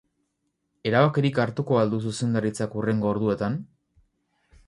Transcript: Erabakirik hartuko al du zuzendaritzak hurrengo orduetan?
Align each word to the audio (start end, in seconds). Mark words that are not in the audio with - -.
Erabakirik 0.91 1.41
hartuko 1.43 1.77
al 1.81 1.91
du 1.93 1.99
zuzendaritzak 2.07 2.75
hurrengo 2.79 3.11
orduetan? 3.13 3.61